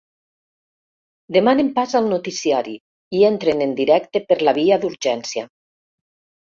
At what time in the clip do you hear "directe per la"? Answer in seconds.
3.83-4.59